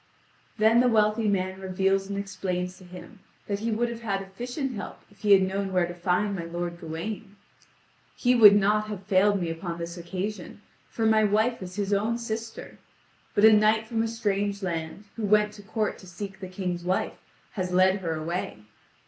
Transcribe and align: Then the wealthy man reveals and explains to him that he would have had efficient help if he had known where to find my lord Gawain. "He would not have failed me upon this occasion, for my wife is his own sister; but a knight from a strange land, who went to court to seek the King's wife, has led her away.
Then 0.57 0.79
the 0.79 0.87
wealthy 0.87 1.27
man 1.27 1.59
reveals 1.61 2.09
and 2.09 2.17
explains 2.17 2.75
to 2.79 2.83
him 2.83 3.19
that 3.45 3.59
he 3.59 3.69
would 3.69 3.87
have 3.87 4.01
had 4.01 4.23
efficient 4.23 4.73
help 4.73 4.99
if 5.11 5.19
he 5.19 5.33
had 5.33 5.43
known 5.43 5.71
where 5.71 5.85
to 5.85 5.93
find 5.93 6.35
my 6.35 6.43
lord 6.45 6.79
Gawain. 6.79 7.35
"He 8.15 8.33
would 8.33 8.55
not 8.55 8.87
have 8.87 9.03
failed 9.05 9.39
me 9.39 9.51
upon 9.51 9.77
this 9.77 9.99
occasion, 9.99 10.61
for 10.89 11.05
my 11.05 11.23
wife 11.23 11.61
is 11.61 11.75
his 11.75 11.93
own 11.93 12.17
sister; 12.17 12.79
but 13.35 13.45
a 13.45 13.53
knight 13.53 13.85
from 13.85 14.01
a 14.01 14.07
strange 14.07 14.63
land, 14.63 15.03
who 15.17 15.23
went 15.23 15.53
to 15.53 15.61
court 15.61 15.99
to 15.99 16.07
seek 16.07 16.39
the 16.39 16.47
King's 16.47 16.83
wife, 16.83 17.19
has 17.51 17.71
led 17.71 17.99
her 17.99 18.15
away. 18.15 18.63